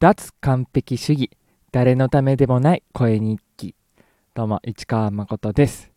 [0.00, 1.30] 脱完璧主義。
[1.72, 3.74] 誰のためでもない声日記。
[4.32, 5.92] どうも市川誠です。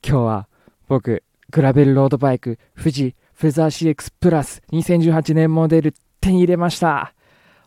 [0.00, 0.48] 今日は
[0.86, 7.14] 僕グラベルロードバイク富士フェザー CX プラス2018年モデル手に入れました。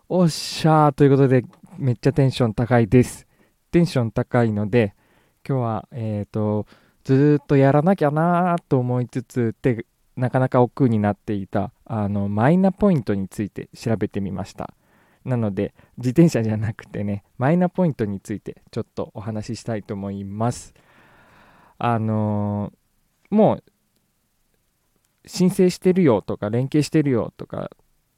[0.08, 1.44] おっしゃーということで
[1.78, 3.28] めっちゃテンション高いです。
[3.70, 4.96] テンション高いので
[5.46, 6.68] 今日はえっ、ー、と
[7.04, 9.86] ずっとやらなきゃなーと思いつつで
[10.16, 14.74] なかなか億劫になっていたあのマイナポイントについて調べてみました。
[15.26, 20.74] なので自転車じゃなくてねマイナポイントについてちょっとお話ししたいと思います。
[21.78, 23.64] あのー、もう
[25.26, 27.70] 申請してるよとか連携してるよとか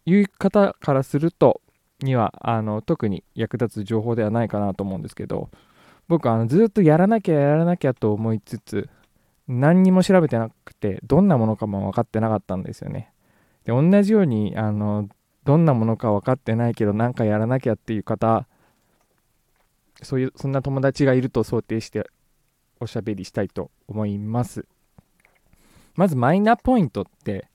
[0.06, 1.62] いう方からすると
[2.00, 5.50] にはあの特に役立つ情報ではないかなと思うんですけど
[6.08, 8.90] 僕あのずっとやらなきゃやらなきゃと思いつつ
[9.48, 13.12] 何にも調べてなくてどんなものかも分かってなかったんですよね。
[13.66, 15.08] で同じようにあの
[15.44, 18.48] どんなものか分かってないけど何かやらなきゃっていう方
[20.04, 22.08] そういうそんな友達がいると想定して
[22.80, 24.66] おしゃべりしたいと思います。
[25.96, 27.48] まずマイナポイントって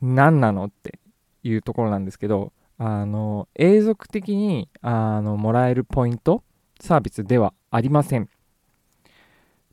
[0.00, 0.98] 何なのって
[1.42, 6.42] いうところなんですけどあの永続的にあのもらえるポイント
[6.80, 8.28] サービスではありません。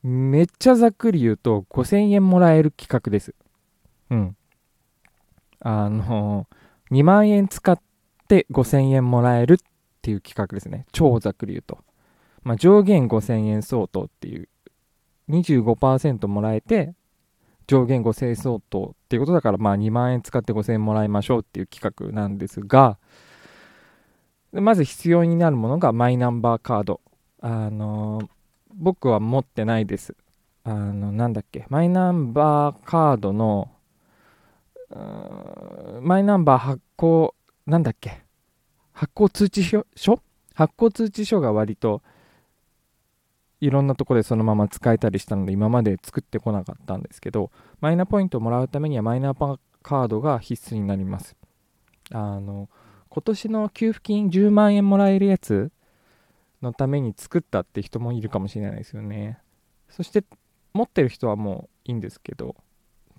[0.04, 3.34] めっちゃざっくり言うと5000円もらえる企画です。
[4.12, 4.38] うん。
[5.60, 6.48] あの
[6.92, 7.80] 2万円使っ
[8.28, 9.58] て5000円もらえるっ
[10.02, 10.86] ていう企画ですね。
[10.92, 11.80] 超ざっくり言うと。
[12.44, 14.50] まあ、上限5000円相当っていう、
[15.30, 16.94] 25%もらえて、
[17.68, 23.00] 上限5000円相当っていうことだから、まあ2万円使って5000円もらいましょうっていう企画なんですが、
[24.52, 27.02] まず必要になるものがマイナンバーカード。
[27.42, 28.28] あのー、
[28.74, 30.16] 僕は持ってないです。
[30.64, 33.70] あの、なんだっけ、マイナンバーカードの
[36.02, 38.22] マイナンバー発行、なんだっけ、
[38.94, 39.86] 発行通知書？
[40.54, 42.02] 発行通知書が割と
[43.60, 47.52] いろんなとこでそのまま使えたりしたので今まで作ってこなかったんですけど
[47.82, 51.36] マイナポイントをもらうためにはマイナカードが必須になります。
[52.12, 52.70] あの
[53.10, 55.72] 今年の給付金10万円もらえるやつ
[56.62, 59.40] のために作ったって人もいるかもしれないですよね。
[59.90, 60.24] そして
[60.74, 62.56] 持ってる人はもういいんですけど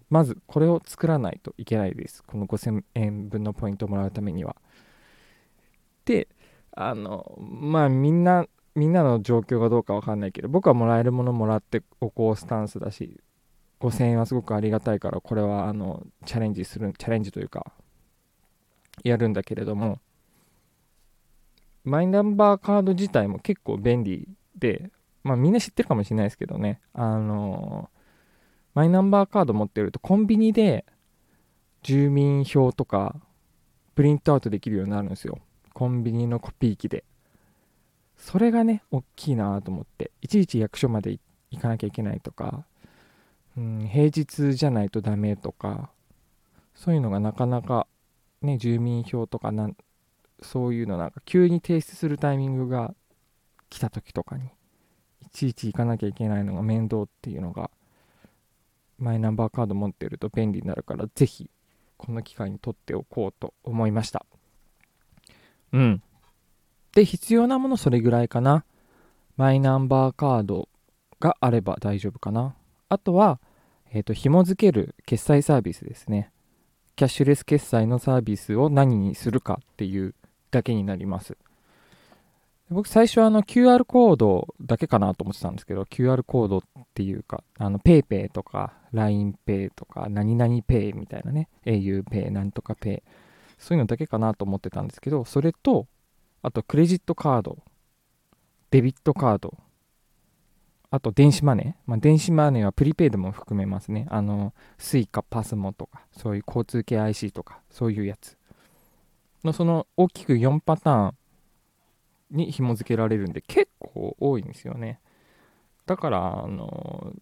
[0.09, 2.22] まずこれを作らないといけないです。
[2.22, 4.56] この5000円分のポイントをもらうためには。
[6.05, 6.28] で、
[6.72, 13.21] あの、まあみんな、みんなの状況がどうかわかんないけど、僕はもらえるものもらっておこうスタンスだし、
[13.81, 17.72] 5000円はすごくありがたいから、これはあのチャレンジする、チャレンジというか、
[19.03, 19.99] やるんだけれども、
[21.84, 24.91] マイナンバーカード自体も結構便利で、
[25.22, 27.91] まあみんな知ってるかもしれないですけどね、あの
[28.76, 30.84] マイナンバーカード持ってるとコンビニで
[31.82, 33.16] 住民票とか
[33.94, 35.38] プリントアウトできるようになるんですよ。
[35.72, 37.03] コンビニのコピー機で。
[38.19, 40.10] それがね、大きいなと思って。
[40.20, 41.19] いちいち役所まで
[41.50, 42.66] 行かなきゃいけないとか、
[43.56, 45.88] うん、平日じゃないとダメとか、
[46.75, 47.86] そういうのがなかなか、
[48.42, 49.76] ね、住民票とかなん、
[50.42, 52.94] そういうのなんか急に提出するタイミングが
[53.70, 54.50] 来た時とかに、
[55.22, 57.70] いちいち行かなきゃいけないのが面倒っていうのが
[58.99, 61.51] マイナンバーカード持ってると便利になるから、ぜひ、
[61.97, 64.27] この機会に取っておこうと思いました。
[65.73, 66.03] うん。
[66.93, 68.65] で、必要なものそれぐらいかな。
[69.37, 70.69] マイナンバーカード
[71.21, 72.55] があれば大丈夫かな。
[72.89, 73.41] あとは、
[73.93, 76.31] えっ、ー、と、紐付ける決済サービスですね。
[76.97, 80.15] キャッシュレス決済のサービスを何にするかっていう
[80.51, 81.37] だけになります。
[82.69, 86.62] 僕最初あの QR コードだけかなと思ってたんですけど、QR コードっ
[86.94, 93.03] ていうか、あの PayPay とか LINEPay とか何々 Pay みたいなね、auPay なんとか Pay、
[93.59, 95.87] そういうのだけかなと思ってたんですけど、それと、
[96.43, 97.59] あとクレジットカード、
[98.71, 99.56] デビットカード、
[100.91, 101.83] あと電子マネー。
[101.87, 104.06] まあ、電子マネーはプリペイドも含めますね。
[104.09, 108.37] あの、スイカ、パスモとか、そういう交通系 IC とか、そういうやつ。
[109.44, 111.15] のその大きく4パターン
[112.31, 115.01] に紐付けられるんで結構多いんですよね。
[115.87, 117.13] だから、あの、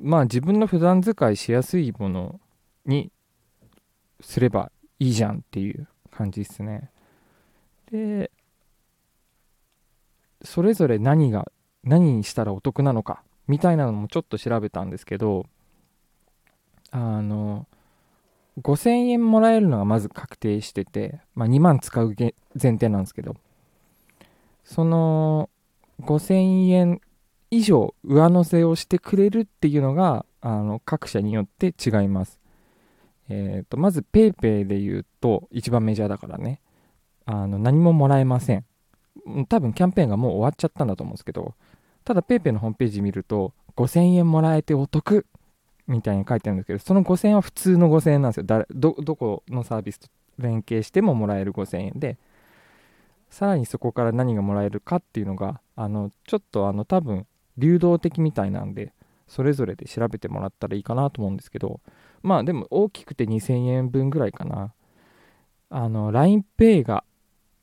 [0.00, 2.40] まあ自分の普段使いしやすいもの
[2.86, 3.10] に
[4.20, 6.90] すればいいじゃんっていう感じですね。
[7.90, 8.30] で、
[10.44, 11.50] それぞれ何が、
[11.84, 15.46] 何にしたらお得なのかみたいなのもちょっと調べたんですけど、
[16.90, 17.66] あの、
[18.60, 22.32] 5000円もらえるのがまず確定してて、まあ、2万使う前
[22.72, 23.36] 提なんですけど、
[24.64, 25.50] その
[26.00, 27.00] 5000円
[27.50, 32.40] 以上上乗せをしてくれるっていうのがあの各社によって違います。
[33.28, 36.60] えーと、まず PayPay で言うと一番メジャーだからね。
[37.24, 38.64] あの何ももらえません。
[39.48, 41.54] 多分キャンペーンがもう終わっちゃったんだと思うんですけど
[42.04, 45.26] ただ PayPay のホームページ見ると5000円もらえてお得
[45.86, 48.66] みたいに書いてあるんですけどその5000円は普通の5000円なんですよ。
[48.70, 52.18] どどこのサービスと連携してももらえる5000円で
[53.32, 57.26] さらにそこから何がもらえるかっていうのがあのちょっとあの多分
[57.56, 58.92] 流動的みたいなんで
[59.26, 61.80] それぞれで調べてもらったらいいかなと思うんですけど
[62.22, 64.72] まあでも大きくて2000円分ぐらいかな。
[65.70, 67.02] あの LINEPay が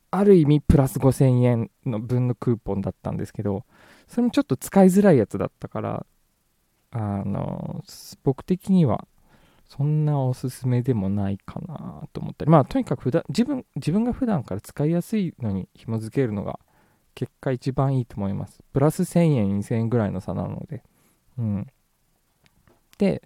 [0.09, 3.63] ある意味プラス5000円の分のクーポンだったんですけど
[4.07, 6.05] それもちょっと使いづらいやつだったから
[6.89, 7.83] あの
[8.23, 9.05] 僕的には
[9.69, 12.51] そんなおすすめでもないかなと思ったり。
[12.51, 16.59] まあとにかく普段自分自分が普段から使いやすいのに紐付けるのが
[17.13, 18.59] 結果一番いいと思います。
[18.73, 20.83] プラス1000円2000円ぐらいの差なので。
[21.37, 21.67] うん。
[22.97, 23.21] で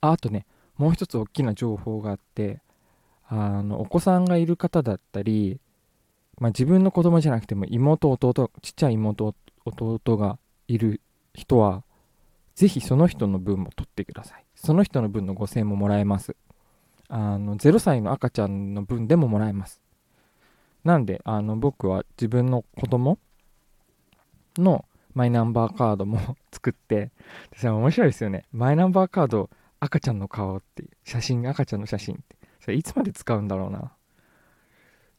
[0.00, 0.46] ああとね
[0.76, 2.62] もう一つ大きな情報があって
[3.28, 5.60] あのお子さんがいる方だったり、
[6.38, 9.34] まあ、自分の子供じゃなくても妹弟ちっちゃい妹
[9.64, 10.38] 弟が
[10.68, 11.00] いる
[11.34, 11.84] 人は
[12.60, 14.44] ぜひその人の分も取ってください。
[14.54, 16.36] その人の分の5000円ももらえます。
[17.08, 19.80] あの0歳の赤ちゃんの分でももらえます。
[20.84, 23.18] なんであの僕は自分の子供
[24.58, 24.84] の
[25.14, 27.12] マイナンバーカードも 作って
[27.62, 28.44] で面白いですよね。
[28.52, 29.48] マイナンバーカード
[29.78, 32.36] 赤ちゃんの顔っていう写真赤ちゃんの写真って。
[32.60, 33.90] それいつまで使うんだろうな。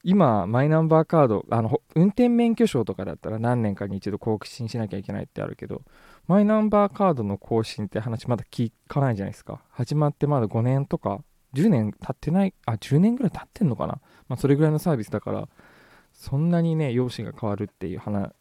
[0.03, 5.83] 今マイナンバーカードあの運転免許証とかだったら何年かに一度更新しなきゃいけないってあるけど
[6.27, 9.61] マイナンバーカードの更新って話まだ聞かないじゃないですか。
[9.69, 13.99] 始まってまだ5年とか10年経ってないあ10年ぐらい経ってんのかな。
[14.27, 15.47] まあそれぐらいのサービスだから
[16.13, 18.31] そんなにね容姿が変わるっていう話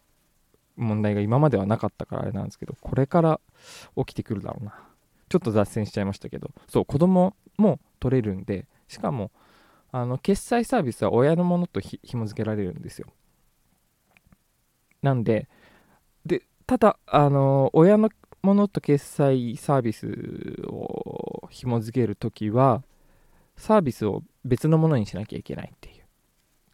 [0.76, 3.40] 問題が今まではなかったからあれなんですけどこれから
[3.96, 4.74] 起きてくるだろうな。
[5.28, 6.50] ちょっと脱線しちゃいましたけど。
[6.68, 9.30] そう子供も取れるんでしかも
[9.92, 13.08] あの決済サービスは親のものとひ紐付けられるんですよ。
[15.02, 15.48] なんで
[16.24, 18.10] でただあの親の
[18.42, 22.82] ものと決済サービスを紐付けるときは
[23.56, 26.04] サービスを別のものにしなきゃいけないっていう。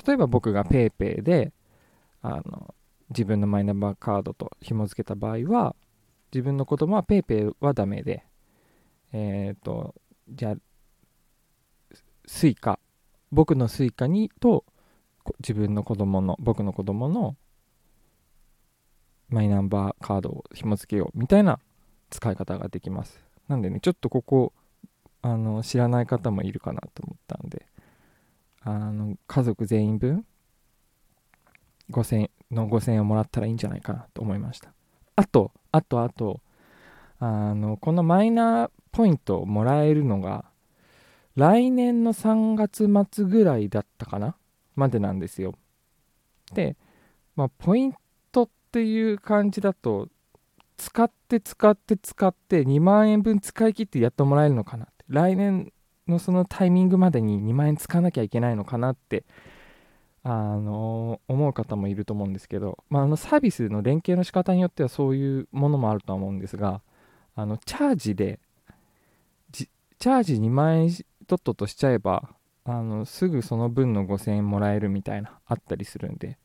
[0.06, 1.52] 例えば僕が PayPay で
[2.22, 2.74] あの
[3.10, 5.74] 自分のマイナンバーカードと紐付けた場合は
[6.32, 8.24] 自分の子供は PayPay はダメで
[9.12, 9.94] えっ、ー、と
[10.28, 10.56] じゃあ
[12.28, 12.75] Suica
[13.32, 14.64] 僕の Suica にと
[15.40, 17.37] 自分の子供の僕の子供の
[19.28, 21.58] マイナンバーカードを紐付けようみたいな
[22.11, 23.20] 使い方ができます。
[23.49, 24.52] なんでねちょっとここ
[25.23, 27.67] あの知らない方もいるかなと思ったんで
[28.61, 30.25] あの家族全員分
[31.90, 34.73] 5000の5000円をもらったらいいんじゃないかなと思いました。
[35.17, 36.40] あとあとあと
[37.19, 40.44] あのこのマイナーポイントをもらえるのが
[41.37, 44.37] 来年の3月末ぐらいだったかな？
[44.75, 45.55] までなんですよ。
[46.53, 46.77] で、
[47.35, 47.94] まあ、ポイン
[48.33, 50.09] トっていう感じだと
[50.77, 55.05] 使って使って使って2万円分使い切ってやっともらえるのかなって。
[55.09, 55.73] 来年
[56.09, 59.25] のそのタイミングまでに2万円使わなきゃいけないのかなって
[60.23, 66.81] あの思う方もいると思うんですけど、まあ、あのサービスの連携の仕方によってはそういうものもあるとは思うんですが
[67.35, 68.41] あのチャージで
[69.53, 70.91] チャージ2万円
[71.26, 72.28] とっととしちゃえば
[72.64, 76.38] あのすぐその分の5000円もらえるみたいなあったりするんで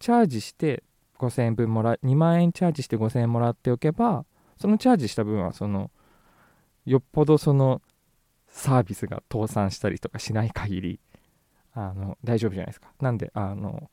[0.00, 0.82] チャージして
[1.18, 4.24] 5000円分もら2万円チャージして5000円もらっておけば
[4.56, 5.90] そのチャージした分はその
[6.84, 7.82] よっぽどその
[8.48, 11.00] サービスが倒産したりとかしない限り
[11.74, 12.88] あの大丈夫じゃないですか。
[13.00, 13.90] なんであの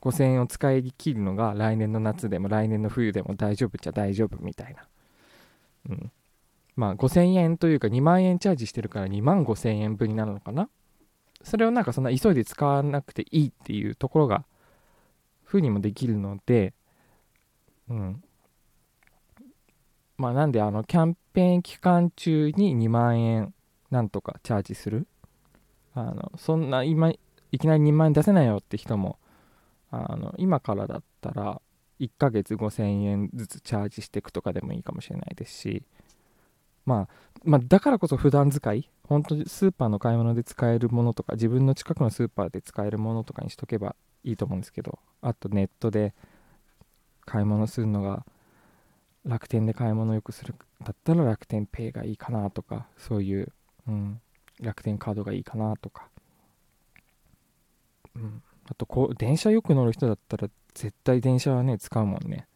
[0.00, 4.86] 5000円を使い切るのが来年の夏でも来年の冬でも大丈夫っちゃ大丈夫みたいな。
[5.90, 6.12] うん。
[6.76, 10.68] まあ5000円というか2万円チャージしてるから2万5000円分になるのかな？
[11.42, 14.44] それをなんかそんな急いで使わなくていいっていうところが
[15.44, 16.74] 風にもできるので
[17.88, 18.22] うん。
[20.16, 23.54] まあなんであのキャンペーン期間中に2万円
[23.90, 25.06] なんとかチャージする？
[25.94, 27.18] あのそんな今い
[27.58, 29.18] きなり2万円出せないよって人も
[29.90, 31.60] あの今からだったら
[31.98, 35.82] 1ヶ月5000円ずつチャージしていくとかでもいいかもしれないですし、
[36.86, 37.08] まあ、
[37.44, 46.14] まあだからこそ普段使い本当にスーパーの買い物で使えるものとか自分の近くのスーパーで使えるものとかにしとけばいいと思うんですけどあとネットで
[47.24, 48.24] 買い物するのが
[49.24, 53.52] 楽天で買い物よくするだったら楽天ペイがいいかなとかそういう、
[53.88, 54.20] うん、
[54.60, 56.08] 楽天カードがいいかなとか、
[58.14, 62.46] うん、あとこう電車よく乗る人だったら絶対電車はね使うもんね。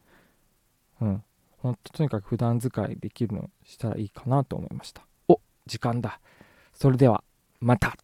[1.00, 1.24] うん。
[1.64, 5.06] ほんととにかく普段使いできるのしたらいいかなと思いました。
[5.28, 6.20] お時間だ。
[6.74, 7.24] それでは
[7.58, 7.96] また。